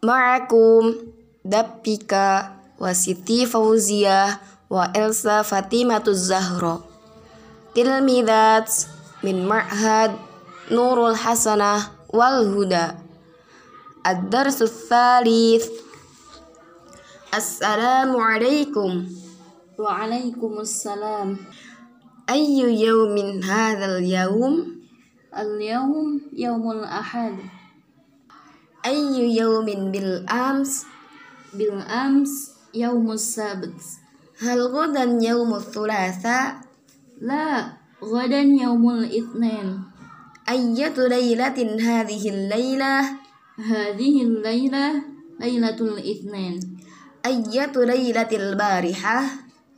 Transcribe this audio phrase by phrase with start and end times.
[0.00, 0.96] Ma'akum
[1.44, 4.40] Dappika wa Siti Fauziyah
[4.72, 6.80] wa Elsa Fatimatu Zahra.
[7.76, 8.88] Tilmidat
[9.20, 10.16] min Ma'had
[10.72, 12.96] Nurul Hasanah wal Huda.
[14.00, 15.68] Ad-Darsu Thalith.
[17.28, 19.04] Assalamualaikum.
[19.76, 21.44] Waalaikumsalam.
[22.24, 24.80] Ayyu yawmin hadzal yawm?
[25.28, 27.59] Al-yawm yaumul ahad.
[28.86, 30.86] أي يوم بالأمس؟
[31.54, 33.80] بالأمس يوم السبت.
[34.40, 36.60] هل غدا يوم الثلاثاء؟
[37.20, 37.72] لا
[38.04, 39.82] غدا يوم الاثنين.
[40.48, 43.00] أية ليلة هذه الليلة؟
[43.58, 45.02] هذه الليلة
[45.40, 46.60] ليلة الاثنين.
[47.26, 49.24] أية ليلة البارحة؟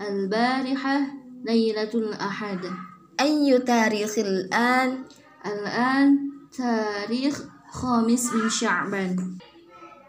[0.00, 1.00] البارحة
[1.44, 2.60] ليلة الأحد.
[3.20, 5.04] أي تاريخ الآن؟
[5.46, 6.18] الآن
[6.58, 9.38] تاريخ خامس من شعبان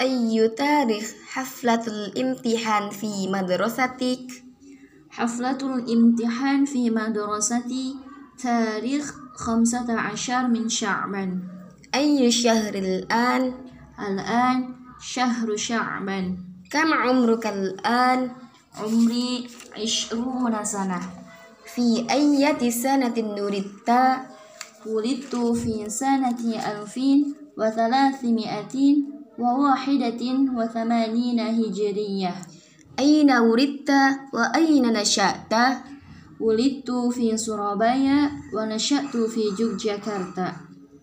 [0.00, 4.26] أي تاريخ حفلة الامتحان في مدرستك؟
[5.10, 7.96] حفلة الامتحان في مدرستي
[8.42, 11.42] تاريخ خمسة عشر من شعبان
[11.94, 13.54] أي شهر الآن؟
[14.08, 16.38] الآن شهر شعبان
[16.70, 18.30] كم عمرك الآن؟
[18.74, 21.00] عمري عشرون سنة
[21.74, 23.90] في أي سنة ولدت؟
[24.86, 26.38] ولدت في سنة
[26.72, 28.96] ألفين وثلاثمائة
[29.38, 30.22] وواحدة
[30.54, 32.34] وثمانين هجرية
[32.98, 33.90] أين ولدت
[34.32, 35.52] وأين نشأت؟
[36.40, 40.52] ولدت في سورابايا ونشأت في جوجاكرتا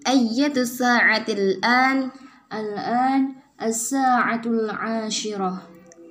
[0.07, 2.09] أية الساعة الآن؟
[2.53, 5.61] الآن الساعة العاشرة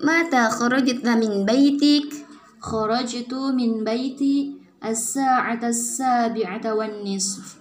[0.05, 2.14] متى خرجت من بيتك؟
[2.61, 7.59] خرجت من بيتي الساعة السابعة والنصف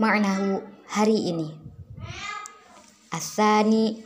[0.00, 1.48] معناه hari ini
[3.14, 4.04] الثاني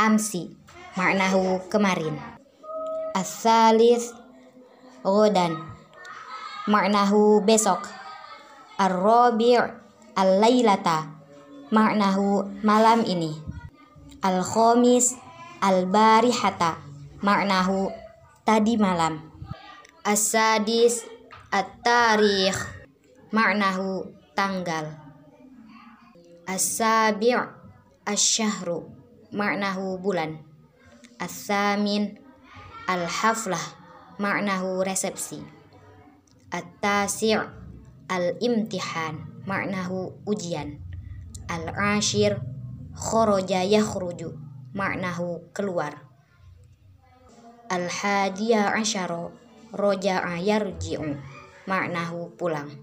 [0.00, 0.52] أمسي
[0.96, 2.12] معناه kemarin
[3.16, 4.04] الثالث
[5.06, 5.48] غدا
[6.68, 7.97] معناه besok
[8.79, 9.59] Ar-Rabi'
[10.15, 11.11] Al-Lailata
[11.67, 13.35] Maknahu malam ini.
[14.23, 15.19] Al-Khomis
[15.59, 16.79] Al-Barihata
[17.19, 17.91] Maknahu
[18.47, 19.19] tadi malam.
[20.07, 21.03] As-Sadis
[21.51, 22.55] At-Tarikh
[23.35, 24.95] Maknahu tanggal.
[26.47, 27.35] As-Sabi'
[28.07, 28.87] As-Syahru
[29.35, 30.39] Maknahu bulan.
[31.19, 32.15] As-Samin
[32.87, 33.75] Al-Haflah
[34.23, 35.43] Maknahu resepsi.
[36.47, 37.58] At-Tasi'
[38.09, 40.81] Al-imtihan Ma'nahu ujian.
[41.45, 42.41] Al-ashir
[42.97, 44.33] Khoroja yakhruju
[44.73, 46.09] Ma'nahu keluar.
[47.69, 49.29] Al-hadiya asyara
[49.69, 51.21] Roja'a yarji'u
[51.69, 52.73] Ma'nahu pulang.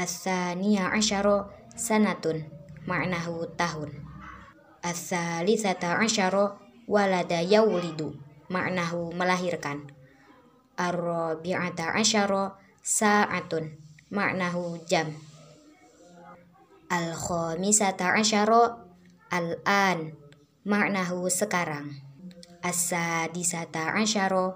[0.00, 2.48] As-saniya asyara Sanatun
[2.88, 4.00] Ma'nahu tahun.
[4.80, 6.56] As-salisata asyara
[6.88, 8.16] Walada yaulidu
[8.48, 9.92] Ma'nahu melahirkan.
[10.80, 15.08] Ar-rabi'ata asyara Sa'atun Ma'nahu jam
[16.92, 18.84] Al-khamisata asyara
[19.32, 20.12] Al-an
[20.68, 21.96] Ma'nahu sekarang.
[22.60, 24.52] As-sadisata asyara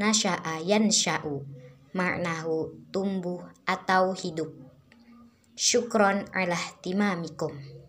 [0.00, 1.44] Nasya'a yansya'u
[1.92, 4.48] Ma'nahu tumbuh atau hidup.
[5.52, 7.83] Syukron ala timamikum